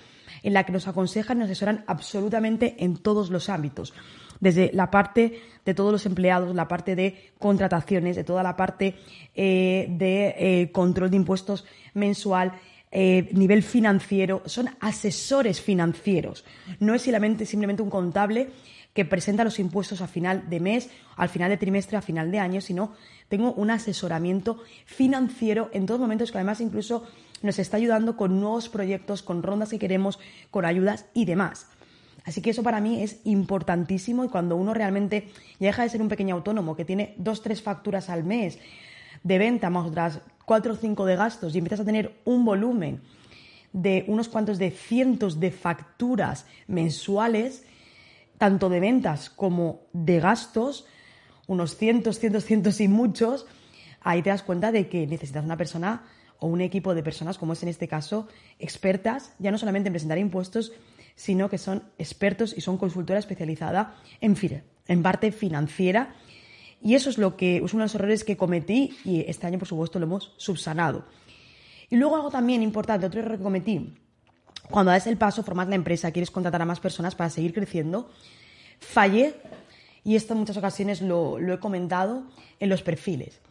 en 0.43 0.53
la 0.53 0.63
que 0.63 0.71
nos 0.71 0.87
aconsejan 0.87 1.37
y 1.37 1.39
nos 1.41 1.49
asesoran 1.49 1.83
absolutamente 1.87 2.77
en 2.79 2.95
todos 2.95 3.29
los 3.29 3.49
ámbitos 3.49 3.93
desde 4.39 4.71
la 4.73 4.91
parte 4.91 5.41
de 5.65 5.73
todos 5.73 5.91
los 5.91 6.05
empleados, 6.05 6.55
la 6.55 6.67
parte 6.67 6.95
de 6.95 7.31
contrataciones, 7.39 8.15
de 8.15 8.23
toda 8.23 8.43
la 8.43 8.55
parte 8.55 8.95
eh, 9.33 9.87
de 9.89 10.35
eh, 10.37 10.71
control 10.71 11.09
de 11.09 11.17
impuestos 11.17 11.65
mensual, 11.93 12.53
eh, 12.91 13.29
nivel 13.33 13.63
financiero, 13.63 14.41
son 14.45 14.69
asesores 14.79 15.59
financieros. 15.61 16.45
No 16.79 16.93
es 16.93 17.01
simplemente, 17.01 17.45
simplemente 17.45 17.81
un 17.81 17.89
contable 17.89 18.49
que 18.93 19.03
presenta 19.03 19.43
los 19.43 19.59
impuestos 19.59 19.99
a 19.99 20.07
final 20.07 20.49
de 20.49 20.61
mes, 20.61 20.89
al 21.17 21.27
final 21.27 21.49
de 21.49 21.57
trimestre, 21.57 21.97
a 21.97 22.01
final 22.01 22.31
de 22.31 22.39
año, 22.39 22.61
sino 22.61 22.93
tengo 23.27 23.51
un 23.53 23.69
asesoramiento 23.69 24.63
financiero 24.85 25.69
en 25.73 25.85
todos 25.85 25.99
momentos 25.99 26.31
que 26.31 26.37
además 26.37 26.61
incluso 26.61 27.05
nos 27.41 27.59
está 27.59 27.75
ayudando 27.75 28.15
con 28.15 28.39
nuevos 28.39 28.69
proyectos, 28.69 29.21
con 29.21 29.43
rondas 29.43 29.69
que 29.69 29.79
queremos, 29.79 30.19
con 30.49 30.63
ayudas 30.63 31.07
y 31.13 31.25
demás. 31.25 31.67
Así 32.25 32.41
que 32.41 32.49
eso 32.49 32.63
para 32.63 32.81
mí 32.81 33.03
es 33.03 33.21
importantísimo 33.23 34.25
y 34.25 34.29
cuando 34.29 34.55
uno 34.55 34.73
realmente 34.73 35.29
deja 35.59 35.83
de 35.83 35.89
ser 35.89 36.01
un 36.01 36.09
pequeño 36.09 36.35
autónomo 36.35 36.75
que 36.75 36.83
tiene 36.83 37.13
dos, 37.17 37.43
tres 37.43 37.61
facturas 37.61 38.09
al 38.09 38.23
mes 38.23 38.57
de 39.23 39.37
venta 39.37 39.69
más 39.69 39.85
otras 39.85 40.21
cuatro 40.43 40.73
o 40.73 40.75
cinco 40.75 41.05
de 41.05 41.15
gastos 41.15 41.55
y 41.55 41.59
empiezas 41.59 41.81
a 41.81 41.85
tener 41.85 42.19
un 42.25 42.43
volumen 42.43 43.01
de 43.73 44.05
unos 44.07 44.29
cuantos 44.29 44.57
de 44.57 44.71
cientos 44.71 45.39
de 45.39 45.51
facturas 45.51 46.45
mensuales, 46.67 47.63
tanto 48.37 48.69
de 48.69 48.79
ventas 48.79 49.29
como 49.29 49.81
de 49.93 50.19
gastos, 50.19 50.85
unos 51.47 51.77
cientos, 51.77 52.19
cientos, 52.19 52.45
cientos 52.45 52.79
y 52.81 52.87
muchos, 52.87 53.45
ahí 54.01 54.21
te 54.21 54.29
das 54.29 54.43
cuenta 54.43 54.71
de 54.71 54.87
que 54.87 55.05
necesitas 55.05 55.43
una 55.43 55.57
persona 55.57 56.03
o 56.39 56.47
un 56.47 56.61
equipo 56.61 56.95
de 56.95 57.03
personas, 57.03 57.37
como 57.37 57.53
es 57.53 57.63
en 57.63 57.69
este 57.69 57.87
caso, 57.87 58.27
expertas, 58.59 59.33
ya 59.39 59.51
no 59.51 59.57
solamente 59.57 59.87
en 59.87 59.93
presentar 59.93 60.17
impuestos, 60.17 60.71
sino 61.15 61.49
que 61.49 61.57
son 61.57 61.83
expertos 61.97 62.53
y 62.55 62.61
son 62.61 62.77
consultora 62.77 63.19
especializada 63.19 63.95
en, 64.21 64.35
en 64.87 65.03
parte 65.03 65.31
financiera. 65.31 66.15
Y 66.81 66.95
eso 66.95 67.09
es 67.09 67.17
lo 67.17 67.35
que 67.35 67.57
es 67.57 67.73
uno 67.73 67.83
de 67.83 67.85
los 67.85 67.95
errores 67.95 68.23
que 68.23 68.37
cometí 68.37 68.95
y 69.03 69.21
este 69.21 69.47
año, 69.47 69.57
por 69.57 69.67
supuesto, 69.67 69.97
lo 69.97 70.05
hemos 70.05 70.33
subsanado. 70.37 71.05
Y 71.89 71.95
luego 71.95 72.15
algo 72.15 72.29
también 72.29 72.61
importante, 72.61 73.05
otro 73.05 73.21
error 73.21 73.37
que 73.37 73.43
cometí, 73.43 73.93
cuando 74.69 74.91
das 74.91 75.07
el 75.07 75.17
paso, 75.17 75.43
formas 75.43 75.67
la 75.67 75.75
empresa, 75.75 76.11
quieres 76.11 76.31
contratar 76.31 76.61
a 76.61 76.65
más 76.65 76.79
personas 76.79 77.15
para 77.15 77.29
seguir 77.29 77.53
creciendo, 77.53 78.09
fallé, 78.79 79.35
y 80.03 80.15
esto 80.15 80.33
en 80.33 80.39
muchas 80.39 80.57
ocasiones 80.57 81.01
lo, 81.01 81.39
lo 81.39 81.53
he 81.53 81.59
comentado, 81.59 82.23
en 82.59 82.69
los 82.69 82.81
perfiles. 82.81 83.41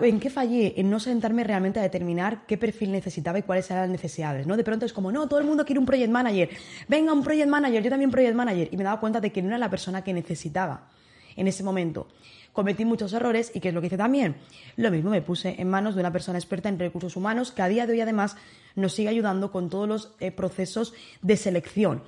¿En 0.00 0.18
qué 0.18 0.28
fallé? 0.28 0.74
En 0.76 0.90
no 0.90 0.98
sentarme 0.98 1.44
realmente 1.44 1.78
a 1.78 1.82
determinar 1.82 2.46
qué 2.46 2.58
perfil 2.58 2.90
necesitaba 2.90 3.38
y 3.38 3.42
cuáles 3.42 3.70
eran 3.70 3.84
las 3.84 3.90
necesidades, 3.90 4.46
¿no? 4.46 4.56
De 4.56 4.64
pronto 4.64 4.84
es 4.84 4.92
como, 4.92 5.12
no, 5.12 5.28
todo 5.28 5.38
el 5.38 5.46
mundo 5.46 5.64
quiere 5.64 5.78
un 5.78 5.86
project 5.86 6.10
manager. 6.10 6.50
Venga, 6.88 7.12
un 7.12 7.22
project 7.22 7.48
manager, 7.48 7.82
yo 7.82 7.90
también 7.90 8.10
project 8.10 8.34
manager. 8.34 8.68
Y 8.72 8.76
me 8.76 8.84
daba 8.84 8.98
cuenta 8.98 9.20
de 9.20 9.30
que 9.30 9.40
no 9.40 9.48
era 9.48 9.58
la 9.58 9.70
persona 9.70 10.02
que 10.02 10.12
necesitaba 10.12 10.88
en 11.36 11.46
ese 11.46 11.62
momento. 11.62 12.08
Cometí 12.52 12.84
muchos 12.84 13.12
errores 13.12 13.52
y 13.54 13.60
¿qué 13.60 13.68
es 13.68 13.74
lo 13.74 13.80
que 13.80 13.86
hice 13.86 13.96
también? 13.96 14.34
Lo 14.76 14.90
mismo, 14.90 15.10
me 15.10 15.22
puse 15.22 15.54
en 15.58 15.70
manos 15.70 15.94
de 15.94 16.00
una 16.00 16.12
persona 16.12 16.38
experta 16.38 16.68
en 16.68 16.78
recursos 16.78 17.14
humanos 17.14 17.52
que 17.52 17.62
a 17.62 17.68
día 17.68 17.86
de 17.86 17.92
hoy 17.92 18.00
además 18.00 18.36
nos 18.74 18.94
sigue 18.94 19.10
ayudando 19.10 19.52
con 19.52 19.70
todos 19.70 19.88
los 19.88 20.12
eh, 20.18 20.32
procesos 20.32 20.92
de 21.22 21.36
selección. 21.36 22.02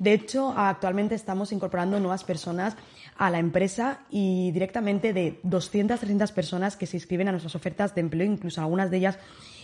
De 0.00 0.14
hecho, 0.14 0.54
actualmente 0.56 1.14
estamos 1.14 1.52
incorporando 1.52 2.00
nuevas 2.00 2.24
personas 2.24 2.74
a 3.18 3.28
la 3.28 3.38
empresa 3.38 4.00
y 4.08 4.50
directamente 4.50 5.12
de 5.12 5.40
200, 5.42 6.00
300 6.00 6.32
personas 6.32 6.74
que 6.74 6.86
se 6.86 6.96
inscriben 6.96 7.28
a 7.28 7.32
nuestras 7.32 7.54
ofertas 7.54 7.94
de 7.94 8.00
empleo, 8.00 8.26
incluso 8.26 8.62
algunas 8.62 8.90
de 8.90 8.96
ellas 8.96 9.18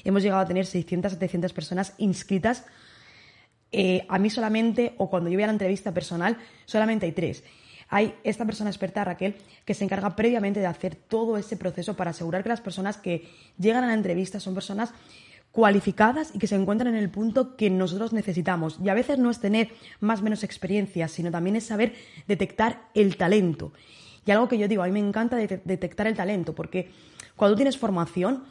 hemos 0.04 0.22
llegado 0.22 0.42
a 0.42 0.46
tener 0.46 0.66
600, 0.66 1.12
700 1.12 1.54
personas 1.54 1.94
inscritas. 1.96 2.66
Eh, 3.72 4.04
a 4.10 4.18
mí 4.18 4.28
solamente, 4.28 4.94
o 4.98 5.08
cuando 5.08 5.30
yo 5.30 5.36
voy 5.36 5.44
a 5.44 5.46
la 5.46 5.54
entrevista 5.54 5.94
personal, 5.94 6.36
solamente 6.66 7.06
hay 7.06 7.12
tres. 7.12 7.42
Hay 7.88 8.14
esta 8.22 8.44
persona 8.44 8.68
experta, 8.68 9.04
Raquel, 9.04 9.36
que 9.64 9.72
se 9.72 9.84
encarga 9.84 10.16
previamente 10.16 10.60
de 10.60 10.66
hacer 10.66 10.96
todo 10.96 11.38
ese 11.38 11.56
proceso 11.56 11.96
para 11.96 12.10
asegurar 12.10 12.42
que 12.42 12.50
las 12.50 12.60
personas 12.60 12.98
que 12.98 13.26
llegan 13.58 13.84
a 13.84 13.86
la 13.86 13.94
entrevista 13.94 14.38
son 14.38 14.52
personas 14.52 14.92
cualificadas 15.56 16.34
y 16.34 16.38
que 16.38 16.46
se 16.46 16.54
encuentran 16.54 16.94
en 16.94 17.02
el 17.02 17.08
punto 17.08 17.56
que 17.56 17.70
nosotros 17.70 18.12
necesitamos. 18.12 18.78
Y 18.84 18.90
a 18.90 18.94
veces 18.94 19.18
no 19.18 19.30
es 19.30 19.40
tener 19.40 19.70
más 20.00 20.20
o 20.20 20.22
menos 20.22 20.44
experiencia, 20.44 21.08
sino 21.08 21.30
también 21.30 21.56
es 21.56 21.64
saber 21.64 21.94
detectar 22.28 22.90
el 22.92 23.16
talento. 23.16 23.72
Y 24.26 24.32
algo 24.32 24.48
que 24.48 24.58
yo 24.58 24.68
digo, 24.68 24.82
a 24.82 24.86
mí 24.86 24.92
me 24.92 24.98
encanta 24.98 25.36
detectar 25.36 26.06
el 26.08 26.14
talento, 26.14 26.54
porque 26.54 26.90
cuando 27.36 27.56
tienes 27.56 27.78
formación, 27.78 28.44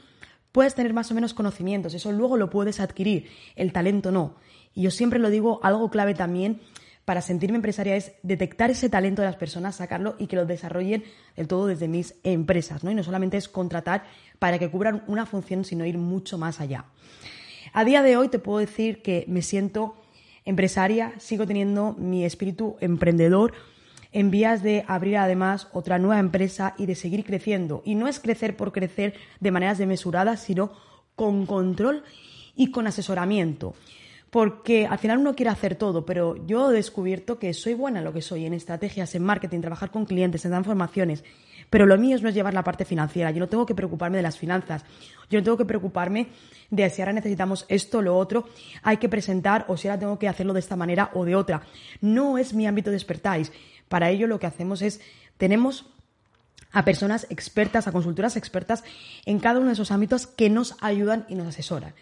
puedes 0.52 0.74
tener 0.74 0.96
más 0.96 1.12
o 1.12 1.14
menos 1.14 1.36
conocimientos, 1.36 1.94
eso 1.94 2.12
luego 2.12 2.38
lo 2.38 2.50
puedes 2.50 2.80
adquirir, 2.80 3.30
el 3.56 3.72
talento 3.72 4.12
no. 4.12 4.38
Y 4.74 4.82
yo 4.82 4.90
siempre 4.90 5.20
lo 5.20 5.30
digo, 5.30 5.60
algo 5.62 5.92
clave 5.92 6.16
también 6.16 6.60
para 7.06 7.22
sentirme 7.22 7.58
empresaria 7.58 7.96
es 7.96 8.14
detectar 8.24 8.72
ese 8.72 8.90
talento 8.90 9.22
de 9.22 9.28
las 9.28 9.38
personas, 9.38 9.76
sacarlo 9.76 10.16
y 10.18 10.28
que 10.28 10.36
lo 10.36 10.46
desarrollen 10.46 11.04
del 11.36 11.48
todo 11.48 11.68
desde 11.68 11.88
mis 11.88 12.16
empresas, 12.24 12.84
¿no? 12.84 12.92
Y 12.92 12.96
no 12.96 13.04
solamente 13.04 13.38
es 13.38 13.48
contratar 13.48 14.06
para 14.40 14.58
que 14.58 14.70
cubran 14.70 15.04
una 15.08 15.28
función, 15.28 15.64
sino 15.64 15.86
ir 15.86 16.00
mucho 16.00 16.38
más 16.38 16.60
allá. 16.60 16.86
A 17.74 17.86
día 17.86 18.02
de 18.02 18.18
hoy 18.18 18.30
te 18.30 18.40
puedo 18.40 18.60
decir 18.60 19.02
que 19.04 19.26
me 19.28 19.44
siento 19.44 19.96
empresaria, 20.46 21.14
sigo 21.20 21.46
teniendo 21.46 21.94
mi 21.94 22.26
espíritu 22.26 22.78
emprendedor 22.80 23.54
en 24.12 24.32
vías 24.32 24.64
de 24.64 24.86
abrir 24.88 25.18
además 25.18 25.68
otra 25.74 26.00
nueva 26.00 26.20
empresa 26.20 26.74
y 26.78 26.86
de 26.86 26.96
seguir 26.96 27.26
creciendo. 27.26 27.84
Y 27.86 27.96
no 27.96 28.08
es 28.08 28.20
crecer 28.20 28.56
por 28.56 28.72
crecer 28.72 29.14
de 29.42 29.52
maneras 29.52 29.78
desmesuradas, 29.78 30.42
sino 30.42 30.72
con 31.16 31.46
control 31.46 32.04
y 32.56 32.72
con 32.72 32.88
asesoramiento. 32.88 33.76
Porque 34.36 34.86
al 34.86 35.00
final 35.00 35.20
uno 35.20 35.34
quiere 35.34 35.50
hacer 35.50 35.76
todo, 35.76 36.06
pero 36.06 36.36
yo 36.46 36.70
he 36.70 36.76
descubierto 36.76 37.40
que 37.40 37.54
soy 37.54 37.74
buena 37.74 38.00
en 38.00 38.04
lo 38.04 38.12
que 38.12 38.22
soy, 38.22 38.46
en 38.46 38.54
estrategias, 38.54 39.16
en 39.16 39.24
marketing, 39.24 39.62
trabajar 39.62 39.92
con 39.92 40.04
clientes, 40.04 40.44
en 40.44 40.52
transformaciones. 40.52 41.24
Pero 41.70 41.86
lo 41.86 41.98
mío 41.98 42.18
no 42.22 42.28
es 42.28 42.36
llevar 42.36 42.54
la 42.54 42.62
parte 42.62 42.84
financiera. 42.84 43.32
Yo 43.32 43.40
no 43.40 43.48
tengo 43.48 43.66
que 43.66 43.74
preocuparme 43.74 44.18
de 44.18 44.24
las 44.24 44.38
finanzas. 44.38 44.84
Yo 45.30 45.40
no 45.40 45.44
tengo 45.46 45.56
que 45.56 45.64
preocuparme 45.64 46.28
de 46.70 46.90
si 46.90 47.02
ahora 47.02 47.14
necesitamos 47.14 47.66
esto 47.70 48.00
o 48.00 48.02
lo 48.02 48.18
otro. 48.18 48.50
Hay 48.84 48.98
que 48.98 49.08
presentar 49.08 49.64
o 49.70 49.78
si 49.78 49.88
ahora 49.88 50.02
tengo 50.02 50.20
que 50.20 50.28
hacerlo 50.28 50.52
de 50.52 50.60
esta 50.60 50.76
manera 50.76 51.12
o 51.14 51.24
de 51.24 51.38
otra. 51.38 51.62
No 52.02 52.38
es 52.38 52.54
mi 52.54 52.68
ámbito 52.68 52.90
de 52.90 52.98
expertise. 52.98 53.54
Para 53.88 54.10
ello 54.10 54.28
lo 54.28 54.38
que 54.38 54.48
hacemos 54.48 54.82
es, 54.82 55.00
tenemos 55.38 55.86
a 56.74 56.84
personas 56.84 57.26
expertas, 57.30 57.88
a 57.88 57.94
consultoras 57.94 58.36
expertas 58.36 58.84
en 59.26 59.40
cada 59.40 59.60
uno 59.60 59.68
de 59.68 59.76
esos 59.76 59.92
ámbitos 59.92 60.28
que 60.28 60.50
nos 60.50 60.76
ayudan 60.82 61.26
y 61.30 61.36
nos 61.36 61.48
asesoran. 61.48 61.94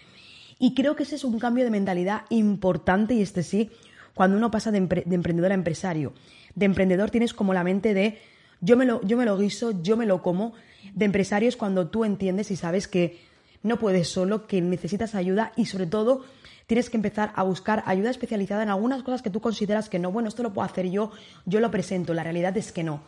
Y 0.63 0.75
creo 0.75 0.96
que 0.96 1.03
ese 1.03 1.15
es 1.15 1.25
un 1.25 1.39
cambio 1.39 1.65
de 1.65 1.72
mentalidad 1.72 2.22
importante 2.29 3.13
y 3.13 3.22
este 3.22 3.43
sí, 3.43 3.70
cuando 4.13 4.38
uno 4.38 4.50
pasa 4.50 4.72
de, 4.72 4.77
emprendedor 4.77 5.51
a 5.51 5.55
empresario. 5.55 6.13
De 6.55 6.65
emprendedor 6.65 7.12
tienes 7.12 7.34
como 7.34 7.53
la 7.53 7.65
mente 7.65 7.93
de 7.93 8.20
yo 8.62 8.77
me, 8.77 8.86
lo, 8.86 9.01
yo 9.01 9.17
me 9.17 9.25
lo 9.25 9.38
guiso, 9.38 9.84
yo 9.84 9.98
me 9.98 10.05
lo 10.05 10.22
como. 10.22 10.53
De 10.93 11.03
empresario 11.03 11.50
es 11.50 11.58
cuando 11.58 11.89
tú 11.89 12.05
entiendes 12.05 12.50
y 12.50 12.55
sabes 12.55 12.88
que 12.88 13.20
no 13.62 13.77
puedes 13.77 14.08
solo, 14.08 14.48
que 14.48 14.62
necesitas 14.62 15.15
ayuda 15.15 15.51
y 15.58 15.65
sobre 15.65 15.86
todo 15.86 16.24
tienes 16.65 16.89
que 16.89 16.96
empezar 16.96 17.34
a 17.36 17.43
buscar 17.43 17.84
ayuda 17.86 18.10
especializada 18.10 18.63
en 18.63 18.70
algunas 18.70 19.03
cosas 19.03 19.22
que 19.22 19.29
tú 19.29 19.41
consideras 19.41 19.89
que 19.89 20.00
no, 20.00 20.13
bueno, 20.13 20.29
esto 20.29 20.43
lo 20.43 20.53
puedo 20.53 20.65
hacer 20.65 20.89
yo, 20.89 21.12
yo 21.46 21.60
lo 21.60 21.72
presento, 21.72 22.13
la 22.13 22.24
realidad 22.24 22.55
es 22.55 22.72
que 22.72 22.84
no. 22.84 23.03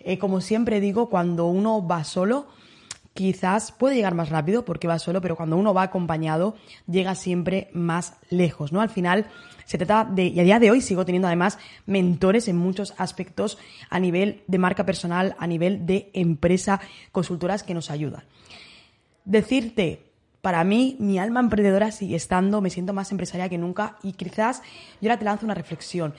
Eh, 0.00 0.18
como 0.18 0.40
siempre 0.40 0.80
digo, 0.80 1.08
cuando 1.08 1.46
uno 1.46 1.86
va 1.86 2.02
solo, 2.02 2.48
quizás 3.14 3.72
puede 3.72 3.96
llegar 3.96 4.14
más 4.14 4.30
rápido 4.30 4.64
porque 4.64 4.88
va 4.88 4.98
solo, 4.98 5.20
pero 5.20 5.36
cuando 5.36 5.56
uno 5.56 5.74
va 5.74 5.82
acompañado, 5.82 6.54
llega 6.86 7.14
siempre 7.14 7.70
más 7.72 8.14
lejos, 8.30 8.72
¿no? 8.72 8.80
Al 8.80 8.90
final, 8.90 9.26
se 9.64 9.78
trata 9.78 10.08
de, 10.10 10.26
y 10.26 10.40
a 10.40 10.44
día 10.44 10.58
de 10.58 10.70
hoy 10.70 10.80
sigo 10.80 11.04
teniendo 11.04 11.28
además 11.28 11.58
mentores 11.86 12.48
en 12.48 12.56
muchos 12.56 12.94
aspectos 12.98 13.58
a 13.90 13.98
nivel 14.00 14.42
de 14.46 14.58
marca 14.58 14.84
personal, 14.86 15.36
a 15.38 15.46
nivel 15.46 15.86
de 15.86 16.10
empresa, 16.14 16.80
consultoras 17.12 17.62
que 17.62 17.74
nos 17.74 17.90
ayudan. 17.90 18.24
Decirte, 19.24 20.12
para 20.40 20.64
mí, 20.64 20.96
mi 20.98 21.18
alma 21.18 21.40
emprendedora 21.40 21.92
sigue 21.92 22.16
estando, 22.16 22.60
me 22.60 22.70
siento 22.70 22.92
más 22.92 23.12
empresaria 23.12 23.48
que 23.48 23.58
nunca 23.58 23.98
y 24.02 24.12
quizás 24.12 24.62
yo 25.00 25.08
ahora 25.08 25.18
te 25.18 25.24
lanzo 25.24 25.46
una 25.46 25.54
reflexión. 25.54 26.14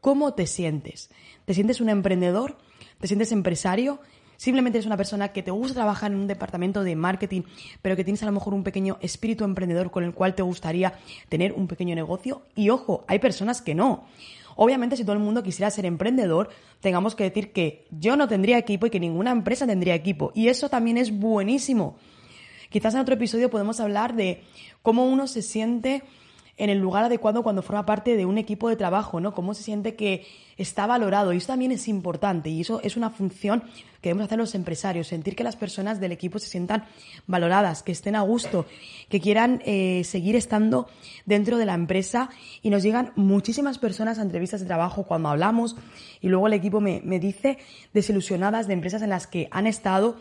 ¿Cómo 0.00 0.34
te 0.34 0.46
sientes? 0.46 1.10
¿Te 1.44 1.52
sientes 1.52 1.80
un 1.80 1.88
emprendedor? 1.88 2.56
¿Te 2.98 3.06
sientes 3.06 3.32
empresario? 3.32 4.00
Simplemente 4.36 4.78
eres 4.78 4.86
una 4.86 4.96
persona 4.96 5.28
que 5.28 5.42
te 5.42 5.50
gusta 5.50 5.74
trabajar 5.74 6.12
en 6.12 6.18
un 6.18 6.26
departamento 6.26 6.82
de 6.82 6.96
marketing, 6.96 7.42
pero 7.82 7.96
que 7.96 8.04
tienes 8.04 8.22
a 8.22 8.26
lo 8.26 8.32
mejor 8.32 8.54
un 8.54 8.64
pequeño 8.64 8.98
espíritu 9.00 9.44
emprendedor 9.44 9.90
con 9.90 10.04
el 10.04 10.14
cual 10.14 10.34
te 10.34 10.42
gustaría 10.42 10.94
tener 11.28 11.52
un 11.52 11.68
pequeño 11.68 11.94
negocio. 11.94 12.42
Y 12.54 12.70
ojo, 12.70 13.04
hay 13.08 13.18
personas 13.18 13.62
que 13.62 13.74
no. 13.74 14.04
Obviamente, 14.56 14.96
si 14.96 15.04
todo 15.04 15.12
el 15.12 15.18
mundo 15.18 15.42
quisiera 15.42 15.70
ser 15.70 15.84
emprendedor, 15.84 16.48
tengamos 16.80 17.14
que 17.14 17.24
decir 17.24 17.52
que 17.52 17.86
yo 17.90 18.16
no 18.16 18.26
tendría 18.26 18.56
equipo 18.56 18.86
y 18.86 18.90
que 18.90 19.00
ninguna 19.00 19.30
empresa 19.30 19.66
tendría 19.66 19.94
equipo. 19.94 20.32
Y 20.34 20.48
eso 20.48 20.70
también 20.70 20.96
es 20.96 21.16
buenísimo. 21.16 21.96
Quizás 22.70 22.94
en 22.94 23.00
otro 23.00 23.14
episodio 23.14 23.50
podemos 23.50 23.80
hablar 23.80 24.16
de 24.16 24.42
cómo 24.82 25.06
uno 25.06 25.26
se 25.26 25.42
siente 25.42 26.02
en 26.58 26.70
el 26.70 26.78
lugar 26.78 27.04
adecuado 27.04 27.42
cuando 27.42 27.62
forma 27.62 27.84
parte 27.84 28.16
de 28.16 28.24
un 28.24 28.38
equipo 28.38 28.68
de 28.68 28.76
trabajo, 28.76 29.20
¿no? 29.20 29.34
Cómo 29.34 29.52
se 29.52 29.62
siente 29.62 29.94
que 29.94 30.26
está 30.56 30.86
valorado. 30.86 31.32
Y 31.32 31.38
eso 31.38 31.48
también 31.48 31.72
es 31.72 31.86
importante 31.86 32.48
y 32.48 32.62
eso 32.62 32.80
es 32.82 32.96
una 32.96 33.10
función 33.10 33.62
que 34.00 34.08
debemos 34.08 34.26
hacer 34.26 34.38
los 34.38 34.54
empresarios, 34.54 35.08
sentir 35.08 35.36
que 35.36 35.44
las 35.44 35.56
personas 35.56 36.00
del 36.00 36.12
equipo 36.12 36.38
se 36.38 36.48
sientan 36.48 36.84
valoradas, 37.26 37.82
que 37.82 37.92
estén 37.92 38.16
a 38.16 38.22
gusto, 38.22 38.64
que 39.08 39.20
quieran 39.20 39.62
eh, 39.66 40.02
seguir 40.04 40.34
estando 40.36 40.88
dentro 41.26 41.58
de 41.58 41.66
la 41.66 41.74
empresa 41.74 42.30
y 42.62 42.70
nos 42.70 42.82
llegan 42.82 43.12
muchísimas 43.16 43.78
personas 43.78 44.18
a 44.18 44.22
entrevistas 44.22 44.60
de 44.60 44.66
trabajo 44.66 45.02
cuando 45.02 45.28
hablamos 45.28 45.76
y 46.22 46.28
luego 46.28 46.46
el 46.46 46.54
equipo 46.54 46.80
me, 46.80 47.02
me 47.04 47.18
dice 47.18 47.58
desilusionadas 47.92 48.66
de 48.66 48.74
empresas 48.74 49.02
en 49.02 49.10
las 49.10 49.26
que 49.26 49.48
han 49.50 49.66
estado 49.66 50.16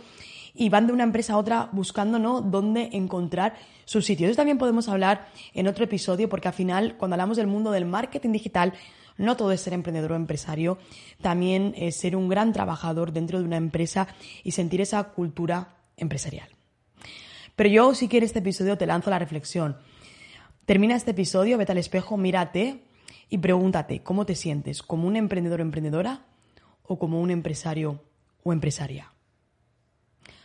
y 0.55 0.69
van 0.69 0.87
de 0.87 0.93
una 0.93 1.03
empresa 1.03 1.33
a 1.33 1.37
otra 1.37 1.69
buscando 1.71 2.17
¿no? 2.17 2.41
dónde 2.41 2.89
encontrar 2.93 3.55
su 3.83 4.01
sitio. 4.01 4.27
Eso 4.27 4.37
también 4.37 4.57
podemos 4.57 4.87
hablar 4.87 5.27
en 5.53 5.67
otro 5.67 5.83
episodio 5.83 6.29
porque 6.29 6.47
al 6.47 6.53
final 6.53 6.95
cuando 6.97 7.15
hablamos 7.15 7.37
del 7.37 7.47
mundo 7.47 7.71
del 7.71 7.85
marketing 7.85 8.31
digital 8.31 8.73
no 9.17 9.37
todo 9.37 9.51
es 9.51 9.61
ser 9.61 9.73
emprendedor 9.73 10.13
o 10.13 10.15
empresario, 10.15 10.77
también 11.21 11.73
es 11.77 11.95
ser 11.95 12.15
un 12.15 12.27
gran 12.27 12.51
trabajador 12.51 13.13
dentro 13.13 13.39
de 13.39 13.45
una 13.45 13.57
empresa 13.57 14.07
y 14.43 14.51
sentir 14.51 14.81
esa 14.81 15.03
cultura 15.11 15.77
empresarial. 15.97 16.49
Pero 17.55 17.69
yo 17.69 17.95
si 17.95 18.09
quieres 18.09 18.29
este 18.29 18.39
episodio 18.39 18.77
te 18.77 18.85
lanzo 18.85 19.09
la 19.09 19.19
reflexión. 19.19 19.77
Termina 20.65 20.95
este 20.95 21.11
episodio, 21.11 21.57
vete 21.57 21.71
al 21.71 21.77
espejo, 21.77 22.17
mírate 22.17 22.83
y 23.29 23.37
pregúntate 23.37 24.03
cómo 24.03 24.25
te 24.25 24.35
sientes, 24.35 24.81
como 24.81 25.07
un 25.07 25.15
emprendedor 25.15 25.59
o 25.59 25.63
emprendedora 25.63 26.25
o 26.83 26.99
como 26.99 27.21
un 27.21 27.31
empresario 27.31 28.01
o 28.43 28.51
empresaria. 28.51 29.14